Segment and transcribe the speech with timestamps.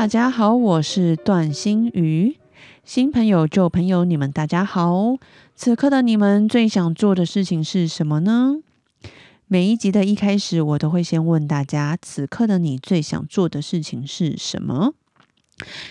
[0.00, 2.38] 大家好，我是段心瑜。
[2.86, 5.18] 新朋友、旧朋友，你们大家好。
[5.54, 8.56] 此刻的你们最想做的事情是什么呢？
[9.46, 14.94] 每一集的一开始，我都会先问大家：此刻的你最想做的事情是什么？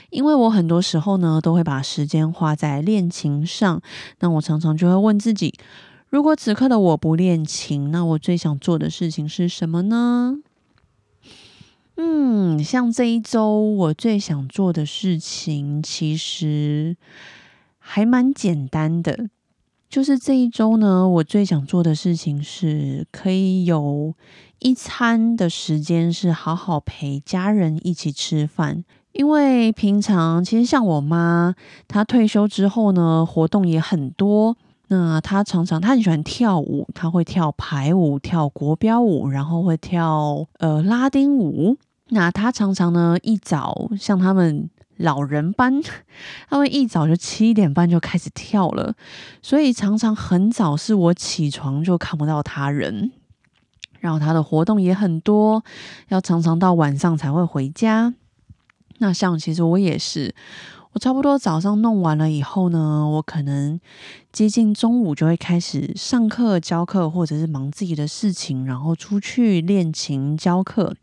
[0.10, 3.80] 因为我很多时候呢，都会把时间花在练琴上。
[4.22, 5.54] 那我常常就会问自己：
[6.10, 10.40] 如果此刻的我不练琴，那我最想做的事情是什么呢？
[12.02, 16.96] 嗯，像这一周我最想做的事情，其实
[17.78, 19.30] 还蛮简单的。
[19.90, 24.14] 就是这一周呢，我最想做的事情是可以有
[24.60, 28.86] 一餐的时间，是好好陪家人一起吃饭。
[29.12, 31.54] 因为平常其实像我妈，
[31.90, 34.56] 她退休之后呢，活动也很多。
[34.88, 41.76] 那她常常她很喜欢跳舞，她会跳排舞、跳国标舞，然后会跳呃拉丁舞。
[42.10, 45.82] 那他常常呢一早像他们老人班，
[46.50, 48.96] 他们一早就七点半就开始跳了，
[49.42, 53.12] 所以常常很早是我起床就看不到他人。
[54.00, 55.62] 然后他的活动也很多，
[56.08, 58.14] 要常常到晚上才会回家。
[59.00, 60.34] 那像其实我也是，
[60.94, 63.80] 我差不多早上弄完了以后呢，我可能
[64.32, 70.96] 接近中午就会开始上课教课，或者是忙自己的事情，然后出去练琴教课。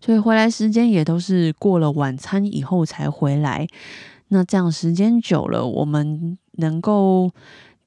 [0.00, 3.66] 所以回来时间也都是过了晚餐以后才回来，
[4.28, 7.30] 那这样时间久了，我们能够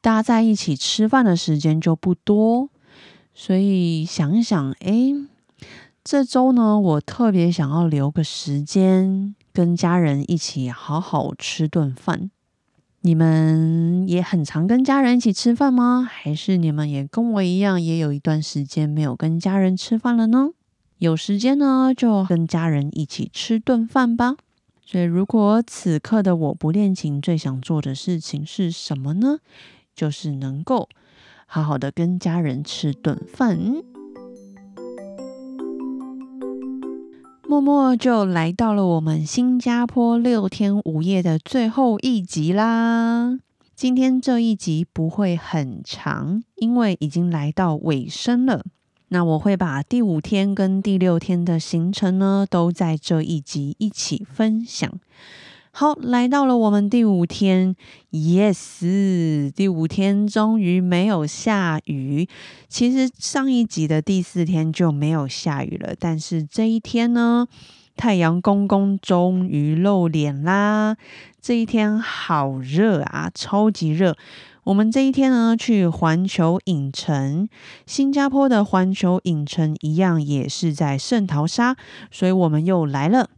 [0.01, 2.69] 搭在一起吃饭的时间就不多。
[3.33, 5.13] 所以想一想，哎，
[6.03, 12.29] 这周呢，我特别想要留个时间跟家人一起好好吃顿饭。
[13.03, 16.07] 你们也很常跟家人一起吃饭吗？
[16.07, 20.49] 还是你们也跟我一样，也有一段时间没有跟家人吃饭了呢？
[21.01, 24.35] 有时间呢，就跟家人一起吃顿饭吧。
[24.85, 29.39] 所以，如果此刻的我不练琴，最想做的事情是什么呢？
[29.95, 30.87] 就是能够
[31.47, 33.57] 好好的跟家人吃顿饭。
[37.47, 43.39] 默默就来到了我们新加坡六天五夜的最后一集啦。
[43.75, 48.63] 今天这一集不会很长，因为已经来到尾声了。
[49.13, 54.89] 那我会把第五天跟第六天的行程呢，都在这一集一起分享。
[55.73, 57.75] 好，来到了我们第五天
[58.11, 62.25] ，yes，第五天终于没有下雨。
[62.69, 67.45] 其实上一集的第四天就没有下雨了，但是这一天呢，
[67.97, 70.95] 太阳公公终于露脸啦！
[71.41, 74.15] 这一天好热啊，超级热。
[74.65, 77.49] 我们这一天呢，去环球影城，
[77.87, 81.75] 新加坡的环球影城一样也是在圣淘沙，
[82.11, 83.31] 所以我们又来了。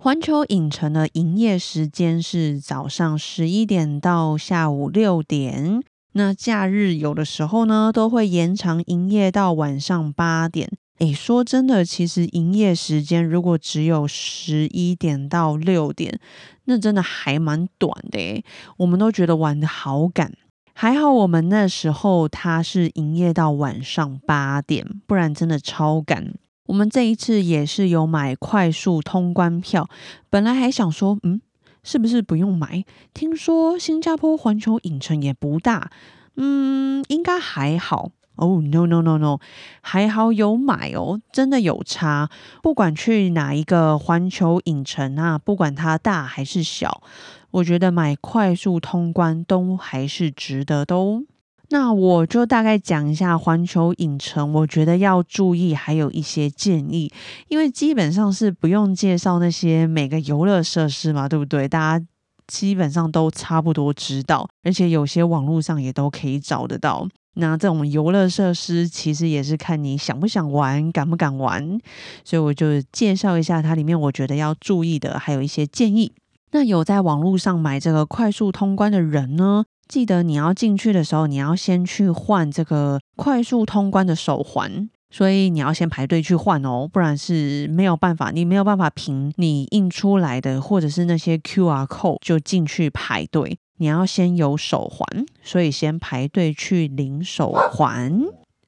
[0.00, 5.80] 环球影城的营业时间是早上十一点到下午六点，
[6.12, 10.70] 那假日有的时候呢，都会延长营业到晚上八点。
[10.98, 16.18] 诶，说真的，其实营业时间如果只有十一点到六点，
[16.64, 18.44] 那真的还蛮短的诶，
[18.78, 20.32] 我们都觉得玩的好赶。
[20.80, 26.34] 还好我们那时候它是营业到晚上八点，不然真的超赶。
[26.66, 29.88] 我们这一次也是有买快速通关票，
[30.30, 31.40] 本来还想说，嗯，
[31.82, 32.84] 是不是不用买？
[33.12, 35.90] 听说新加坡环球影城也不大，
[36.36, 38.12] 嗯，应该还好。
[38.36, 39.40] 哦，no no no no，
[39.80, 42.30] 还好有买哦，真的有差。
[42.62, 47.02] 不管去哪一个环球影城啊，不管它大还是小。
[47.50, 51.22] 我觉得买快速通关都还是值得的哦。
[51.70, 57.12] 那我就大概讲一下环球影城，我觉得要注意，还有一些建议。
[57.48, 61.68] 因为基本上是不用介绍那些每个游乐设施嘛，对不对？
[61.68, 62.06] 大家
[62.46, 67.06] 基本上都差不多知道，而且有些网络上也都可以找得到。
[67.34, 71.78] 那这种游乐设施其实也是看你想不想玩，敢不敢玩。
[72.24, 76.12] 所以我就介绍一下它里面我觉得要注意的，还有一些建议。
[76.50, 84.88] 那有在网络上买这个快速通关的人呢，记得你要进去的时候，你要先去换这个快速通关的手环。
[85.10, 98.20] 所以你要先排队去换哦，不然是没有办法，你没有办法凭你印出来的或者是那些 QR code 就进去排队，你要先有手环，所以先排队去领手环。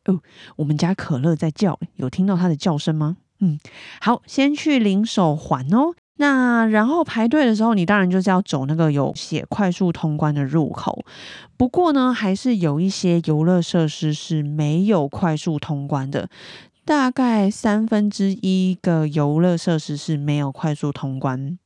[0.06, 0.20] 哦，
[0.56, 3.18] 我们家可乐在叫，有听到它的叫声吗？
[3.40, 3.58] 嗯，
[4.00, 5.92] 好，先去领手环哦。
[6.20, 11.02] 那然后排队的时候，你当然就是要走那个有写快速通关的入口。
[11.56, 16.28] 不过呢，还是有一些游乐设施是没有快速通关的，
[16.84, 21.58] 大概三分之一个游乐设施是没有快速通关。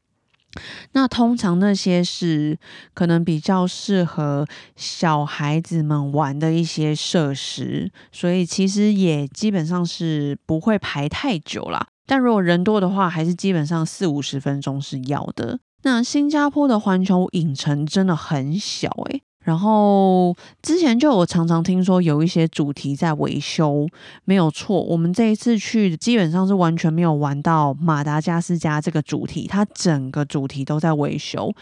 [0.93, 2.57] 那通常那些是
[2.95, 4.47] 可能比较适合
[4.77, 11.89] 小孩子们玩的一些设施，所以其实也基本上是不会排太久啦。
[12.07, 15.59] 但如果人多的话，还是基本上四五十分钟是要的。
[15.83, 19.23] 那新加坡的环球影城真的很小诶。
[19.41, 23.87] 然后之前就有常常听说有一些主题在维修，
[24.25, 24.81] 没有错。
[24.81, 31.55] 我们这一次去基本上是完全没有玩到马达加斯加这个主题，它整个主题都在维修。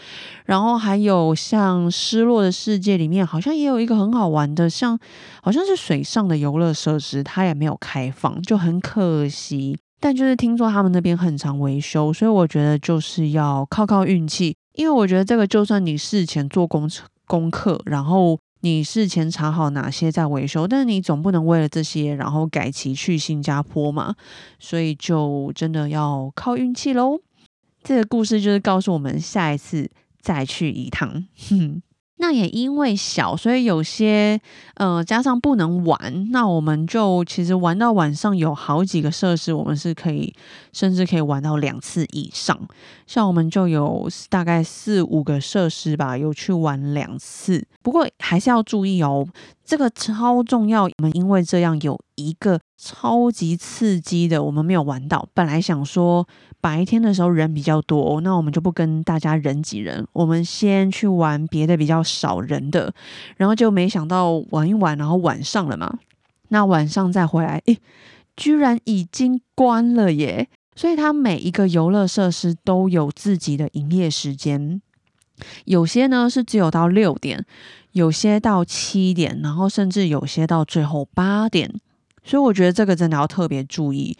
[0.45, 4.97] 然后还有像失落的世界里面，好像也有一个很好玩的，像
[5.41, 9.77] 好像是水上的游乐设施，它也没有开放，就很可惜。
[10.03, 14.53] 但就是听说他们那边很常维修，所以我觉得就是要靠靠运气。
[14.73, 16.89] 因为我觉得这个，就算你事前做功
[17.25, 24.13] 功课，然后你事前查好哪些在维修，但是你总不能为了这些，然后改期去新加坡嘛。
[24.59, 27.21] 所以就真的要靠运气喽。
[27.81, 29.89] 这个故事就是告诉我们，下一次
[30.21, 31.25] 再去一趟。
[31.49, 31.81] 哼
[32.17, 34.39] 那也因为小，所以有些
[34.75, 40.33] 呃加上不能玩，那我们就其实玩到晚上有好几个设施，我们是可以
[40.71, 42.57] 甚至可以玩到两次以上。
[43.07, 47.65] 像我们就有大概四五个设施吧，有去玩两次。
[47.81, 49.27] 不过还是要注意哦，
[49.65, 50.83] 这个超重要。
[50.83, 55.29] 我们因为这样有一个超级刺激的，我们没有玩到。
[55.33, 56.27] 本来想说。
[56.63, 62.93] 白天的时候人比较多，那我们就不跟大家人挤人，我们先去玩别的比较少人的，
[63.35, 65.99] 然后就没想到玩一玩，然后晚上了嘛，
[66.47, 67.77] 那晚上再回来，诶，
[68.37, 70.47] 居然已经关了耶！
[70.73, 74.81] 所以它每一个游乐设施都有自己的营业时间，
[75.65, 77.45] 有些呢是只有到六点，
[77.91, 81.69] 有些到七点，然后甚至有些到最后八点，
[82.23, 84.17] 所以我觉得这个真的要特别注意。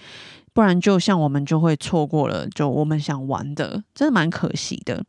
[0.54, 5.04] 不然，就像我们就会错过了，就我们想玩的，真的蛮可惜的。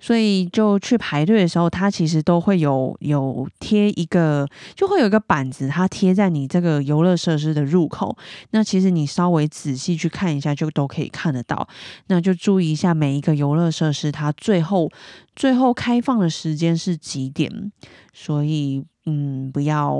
[0.00, 8.16] 所以就去排队的时候，它其实都会有有贴一个，就会有一个板子，它贴在你这个游乐设施的入口。
[8.52, 11.68] 那其实你稍微仔细去看一下，就都可以看得到。
[12.06, 14.90] 那就注意一下每一个游乐设施，它最后
[15.36, 17.70] 最后开放的时间是几点。
[18.14, 19.92] 所以，嗯，不要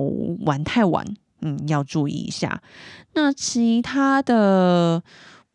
[0.47, 1.05] 玩太晚。
[1.43, 2.63] 嗯，要注意一下。
[3.15, 5.03] 那其他的，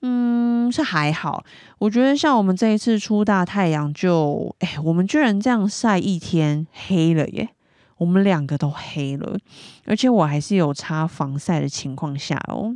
[0.01, 1.43] 嗯，是还好。
[1.79, 7.49] 我觉得像我们这一次出大太阳，就哎，我们居然这样晒一天黑了耶！
[7.97, 9.37] 我们两个都黑了，
[9.85, 12.75] 而且我还是有擦防晒的情况下哦，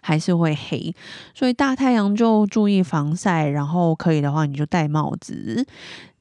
[0.00, 0.92] 还是会黑。
[1.34, 5.64] 所以大太阳就注意防晒，然后可以的话你就戴帽子。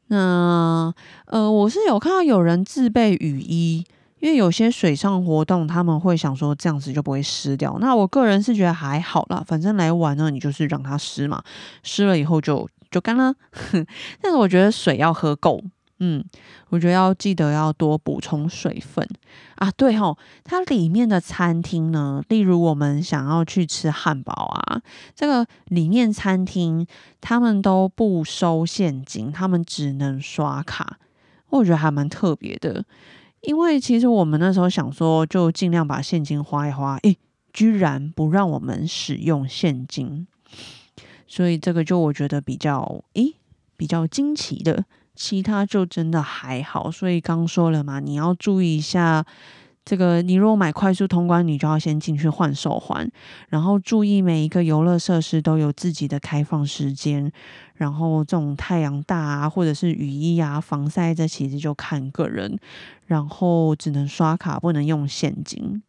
[0.08, 0.94] 那
[1.26, 3.84] 呃，我是有看到有人自备雨衣。
[4.24, 7.78] 因为有些水上活动，他们会想说这样子就不会湿掉。
[7.82, 11.44] 那我个人是觉得还好啦，反正来玩呢，你就是让它湿嘛，
[11.84, 13.36] 湿了以后就就干了。
[14.24, 15.62] 但是我觉得水要喝够，
[16.00, 16.24] 嗯，
[16.70, 19.06] 我觉得要记得要多补充水分
[19.56, 19.70] 啊。
[19.76, 24.82] 对吼，它里面的餐厅呢，例如我们想要去吃汉堡啊，
[25.14, 26.88] 这个里面餐厅
[27.20, 30.98] 他们都不收现金，他们只能刷卡，
[31.50, 32.86] 我觉得还蛮特别的。
[33.44, 37.18] 因为其实我们那时候想说，就尽量把现金花一花，诶，
[37.52, 40.26] 居然不让我们使用现金，
[41.28, 43.36] 所以这个就我觉得比较诶
[43.78, 44.86] 比较惊奇的，
[45.16, 46.90] 其他就真的还好。
[46.90, 49.26] 所以刚说了嘛，你要注意一下。
[49.86, 53.06] 这个，你如果买快速通关，你就要先进去换手环，
[53.50, 57.30] 然后注意每一个游乐设施都有自己的开放时间。
[57.76, 62.58] 然后这种太阳大啊，或者是雨衣啊、防晒，这其实就看个人。
[63.08, 65.84] 然后只能刷卡，不能用现金。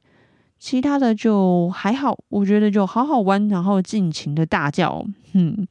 [0.59, 5.07] 其他的就还好，我觉得就好好玩，然后尽情的大叫。
[5.35, 5.69] 嗯，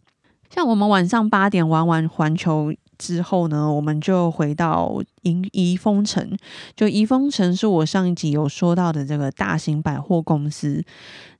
[0.50, 2.74] 像我们晚上八点玩完环球。
[3.04, 6.38] 之后呢，我们就回到宜宜丰城。
[6.74, 10.82] 就宜丰城是我上一集有说到的这个大型百货公司。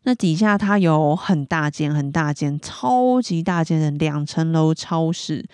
[0.04, 5.46] 那底下它有很大间、很大间、超级大间的两层楼超市。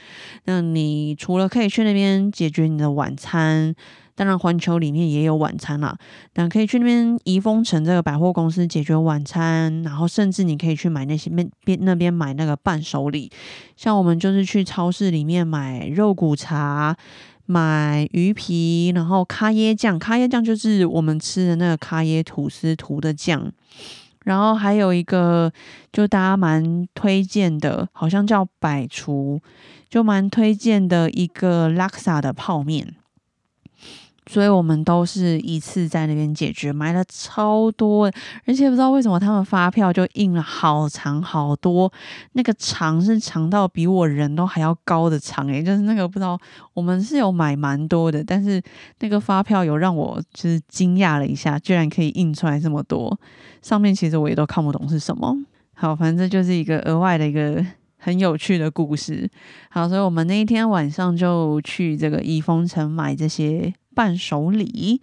[0.45, 3.75] 那你除了可以去那边解决你的晚餐，
[4.19, 5.97] 当然环球里面也有晚餐啦，
[6.33, 13.31] 但可以去那边怡丰城这个百货公司解决晚餐，然后甚至你可以去买那些面边那边买那个伴手礼，
[13.77, 16.97] 像我们就是去超市里面买肉骨茶。
[17.51, 23.51] 买鱼皮，然后咖椰酱，咖椰酱就是我们吃的那个咖椰吐司涂的酱。
[24.23, 25.51] 然后还有一个，
[25.91, 29.41] 就大家蛮推荐的，好像叫百厨，
[29.89, 32.93] 就蛮推荐的一个拉萨的泡面。
[34.31, 38.05] 所以我们都是一次在那边解决，买了超多，
[38.45, 41.91] 而且不知道为什么他们发票就印了好长好多，
[42.33, 46.39] 那个长是长到比我人都还要高的长诶，就是那个不知道
[46.75, 48.61] 我们是有买蛮多的，但是
[48.99, 53.19] 那个发票有让我就是惊讶了一下，居然可以印出来这么多，
[53.63, 55.35] 上面其实我也都看不懂是什么。
[55.73, 57.65] 好，反正就是一个额外的一个
[57.97, 59.27] 很有趣的故事。
[59.71, 63.73] 好，所以我们那一天晚上就去这个怡丰城买这些。
[63.95, 65.01] 伴手礼，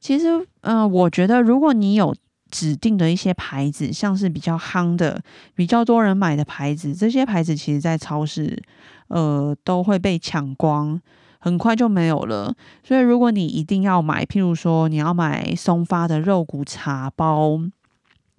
[0.00, 2.14] 其实，嗯，我觉得如果你有
[2.50, 5.20] 指定的一些牌子，像是比较夯的、
[5.54, 8.62] 比较多人买的牌子，这些牌子其实在超市，
[9.08, 11.00] 呃，都会被抢光，
[11.38, 12.54] 很快就没有了。
[12.84, 17.58] 所以，如果你一定要买，譬如说你要买松发的肉骨茶包，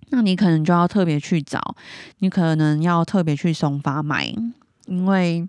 [0.09, 1.75] 那你可能就要特别去找，
[2.19, 4.33] 你可能要特别去松发买，
[4.85, 5.47] 因为。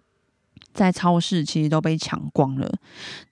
[0.73, 2.73] 在超市其实都被抢光了。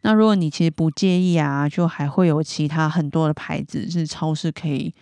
[0.02, 4.92] 那如果你其实不介意啊，就还会有其他很多的牌子是超市可以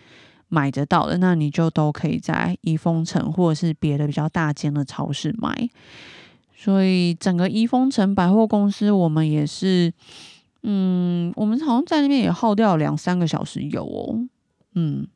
[0.49, 1.17] 买得到的。
[1.17, 5.69] 那你就都可以在益丰城或者是别的比较大间的超市买。
[6.55, 9.93] 所以整个益丰城百货公司，我们也是，
[10.63, 14.19] 嗯，我们好像在那边也耗掉两三个小时有哦，
[14.73, 15.07] 嗯。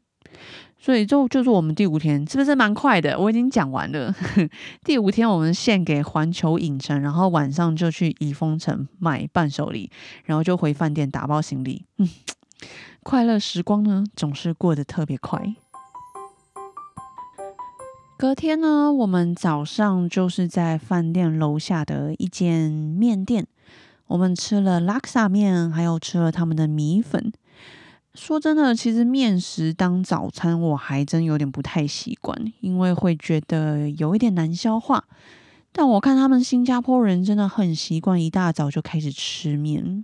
[0.82, 3.20] 所以就就是我们第五天，是不是蛮快的？
[3.20, 4.16] 我已经讲完了。
[4.84, 9.92] 第五天我们献给环球影城，然后晚上就去怡丰城买伴手礼，
[10.24, 11.86] 然后就回饭店打包行李。
[11.98, 12.10] 嗯，
[13.04, 15.54] 快乐时光呢总是过得特别快。
[18.18, 23.46] 隔天呢，我们早上就是在饭店楼下的一间面店，
[24.08, 27.32] 我们吃了拉萨面，还有吃了他们的米粉。
[28.20, 35.06] 说真的，其实面食当早餐我还真有点不太习惯，因为会觉得有一点难消化。
[35.72, 40.04] 但我看他们新加坡人真的很习惯一大早就开始吃面，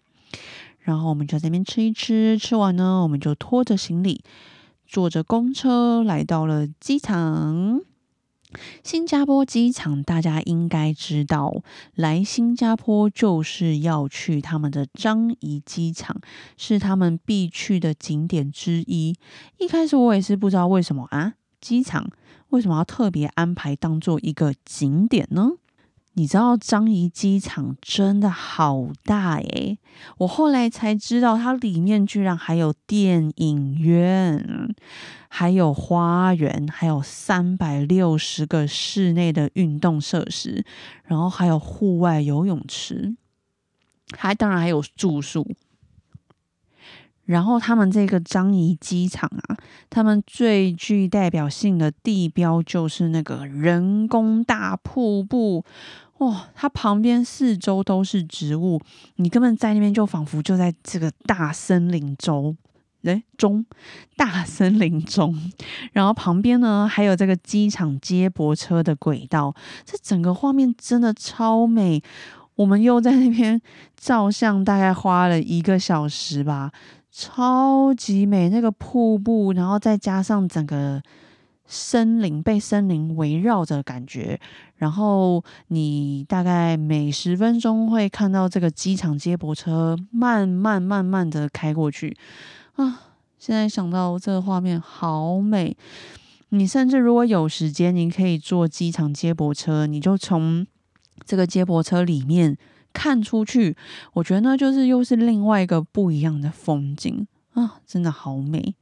[0.79, 4.24] 然后我们就在那边吃一吃，吃完呢，我们就拖着行李，
[4.88, 7.81] 坐着公车来到了机场。
[8.84, 11.62] 新加坡机场，大家应该知道，
[11.96, 16.22] 来新加坡就是要去他们的樟宜机场，
[16.58, 19.16] 是他们必去的景点之一。
[19.58, 22.10] 一开始我也是不知道为什么啊，机场
[22.50, 25.52] 为什么要特别安排当做一个景点呢？
[26.17, 29.77] 你知道樟宜机场真的好大诶，
[30.19, 34.74] 我后来才知道，它里面居然还有电影院，
[35.27, 40.63] 还有花园，还有三百六十个室内的运动设施，
[41.03, 43.17] 然后还有户外游泳池，
[44.17, 45.45] 还当然还有住宿。
[47.25, 49.57] 然后他们这个樟宜机场啊，
[49.89, 55.65] 他们最具代表性的地标就是那个人工大瀑布。
[56.19, 58.79] 哇，它旁边四周都是植物，
[59.17, 62.55] 你根本在那边就仿佛就在这个大森林中，
[63.03, 63.65] 哎中
[64.15, 65.36] 大森林中，
[65.91, 69.53] 然后旁边呢还有这个机场接驳车的轨道，
[69.84, 72.01] 这整个画面真的超美。
[72.55, 73.62] 我们又在那边
[73.98, 76.72] 照相，大概花了一个小时吧，
[77.12, 81.03] 超级美，那个瀑布，然后再加上整个。
[81.65, 84.39] 森林被森林围绕着，感觉。
[84.77, 92.15] 然后你大概每十分钟会看到这个机场接驳车慢慢慢慢的开过去
[92.75, 93.01] 啊！
[93.39, 95.75] 现在想到这个画面好美。
[96.50, 100.65] 你甚至如果有时间，你可以坐机场接驳车，你就从
[101.25, 102.57] 这个接驳车里面
[102.93, 103.75] 看出去，
[104.13, 107.81] 我觉得呢，就是又是另外一个不一样的风景啊！
[107.86, 108.75] 真的好美。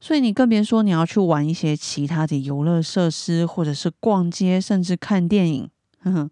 [0.00, 5.70] 所以你更别说你要去玩一些其他的游乐设施，或者是逛街，甚至看电影。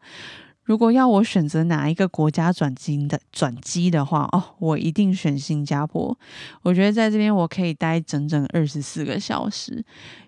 [0.67, 6.17] 如果要我选择哪一个国家转机的转机的话，哦，我一定选新加坡。
[6.63, 9.85] 我觉得在这边我可以待整整二十四个小时，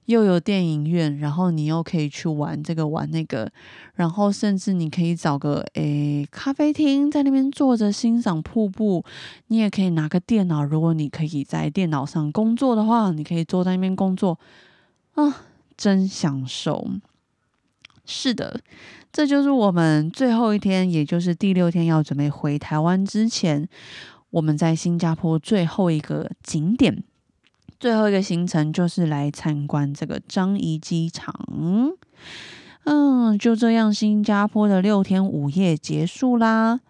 [0.06, 3.50] 又有电影院，然后你又可以去玩这个玩那个，
[3.96, 9.04] 然后甚至你可以找个诶咖啡厅，在那边坐着欣赏瀑布。
[9.48, 14.38] 你也可以拿个电脑，如果你可以在电脑上工作的话，你可以坐在那边工作
[15.14, 15.42] 啊，
[15.76, 16.88] 真享受。
[18.08, 18.58] 是的。
[19.12, 23.68] 这就是我们最后一天，也就是第六天要准备回台湾之前，
[24.30, 27.04] 我们在新加坡最后一个景点，
[27.78, 31.34] 最后一个行程就是来参观这个樟宜机场。
[32.84, 36.80] 嗯，就这样，新加坡的六天五夜结束啦，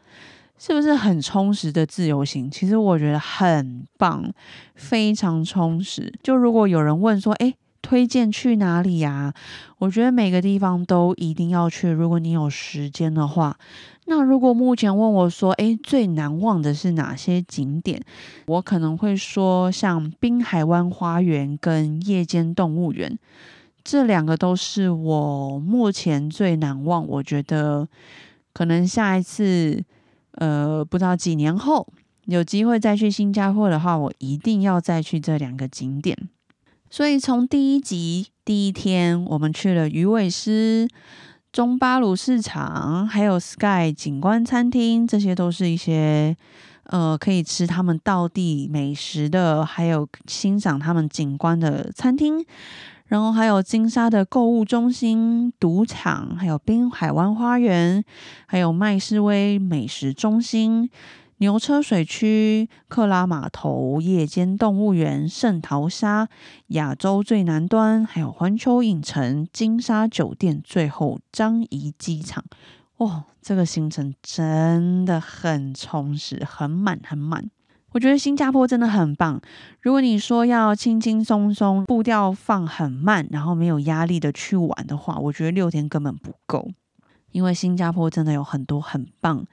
[0.58, 2.50] 是不是很充实的自由行？
[2.50, 4.32] 其实我觉得很棒，
[4.74, 6.12] 非常充实。
[6.22, 7.54] 就如果有人问说，哎，
[7.88, 9.32] 推荐去哪里呀？
[9.78, 11.88] 我觉得每个地方都一定要去。
[11.88, 13.56] 如果你有时间的话。
[14.04, 18.02] 那如果目前问我说，诶，最难忘的是哪些景点？
[18.46, 23.18] 我可能会说，像滨海湾花园跟夜间动物园，
[23.82, 27.06] 这两个都是我目前最难忘。
[27.08, 27.88] 我觉得
[28.52, 29.82] 可能下一次，
[30.32, 31.86] 呃，不知道几年后
[32.26, 36.28] 有机会再去新加坡的话，我一定要再去这两个景点。
[36.90, 40.88] 所以从第一集第一天，我们去了鱼尾狮。
[41.50, 46.36] 中巴鲁市场，还有 Sky 景观餐厅，这些都是一些
[46.84, 52.44] 呃可以吃他们道地美食的，还有欣赏他们景观的餐厅。
[53.06, 58.04] 然后还有金沙的购物中心、赌场，还有滨海湾花园，
[58.46, 60.90] 还有麦斯威美食中心。
[61.40, 66.28] 牛车水区、克拉码头、夜间动物园、圣淘沙、
[66.68, 72.44] 亚洲最南端，还有环球影城、金沙酒店，最后樟宜机场。
[72.96, 77.48] 哇，这个行程真的很充实，很满，很满。
[77.92, 79.40] 我觉得新加坡真的很棒。
[79.80, 86.68] 如果你说要轻轻松松、步调放很慢，然后没有压力的去玩的话，我觉得六天根本不够。
[87.32, 89.44] 因为新加坡真的有很多很棒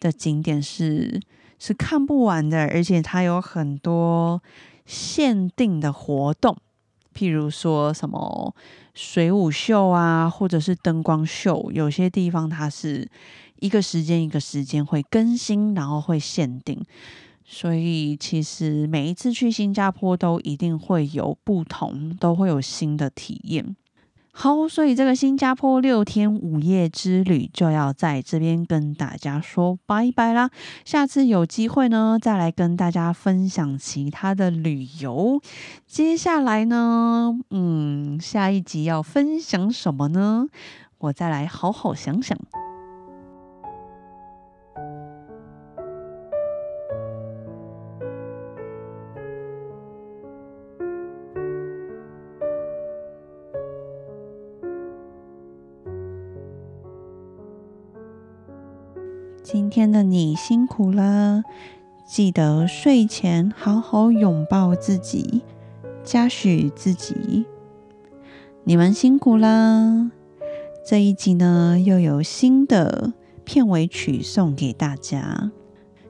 [0.00, 1.20] 的景点是
[1.58, 4.42] 是看不完的，而且它有很多
[4.86, 6.56] 限定的活动，
[7.14, 8.54] 譬如说什么
[8.94, 13.08] 水舞秀啊，或者是灯光秀，有些地方它是
[13.60, 16.84] 一个时间一个时间会更新，然后会限定，
[17.44, 23.74] 所以其实每一次去新加坡都一定会有不同，都会有新的体验。
[24.36, 30.50] 好，所以这个新加坡六天五夜之旅就要在这边跟大家说拜拜啦。
[30.84, 35.40] 下次有机会呢，再来跟大家分享其他的旅游。
[35.86, 40.48] 接下来呢，嗯，下一集要分享什么呢？
[40.98, 42.36] 我再来好好想想。
[59.74, 61.42] 天的你辛苦了，
[62.06, 65.42] 记得睡前好好拥抱自己，
[66.04, 67.44] 嘉许自己。
[68.62, 70.12] 你们辛苦啦！
[70.86, 75.50] 这一集呢，又有新的片尾曲送给大家。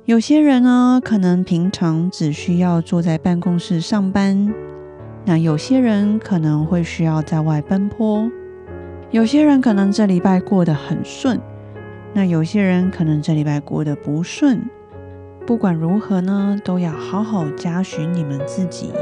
[0.05, 4.53] 有些人呢，可能平常只需要坐在办公室上班；
[5.24, 8.29] 那有些人可能会需要在外奔波；
[9.11, 11.40] 有些人可能这礼拜过得很顺。
[12.14, 14.62] 那有些人可能这礼拜过得不顺，
[15.44, 18.92] 不管如何呢，都要好好嘉许你们自己，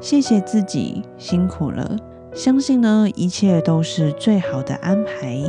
[0.00, 1.96] 谢谢自己辛苦了，
[2.32, 5.42] 相信呢一切都是最好的安排。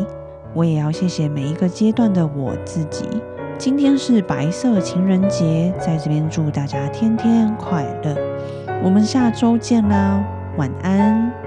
[0.55, 3.05] 我也要谢谢每一个阶段的我自己。
[3.59, 8.15] 今天是白色情人节，在这边祝大家天天快乐。
[8.83, 10.23] 我们下周见啦，
[10.57, 11.46] 晚安。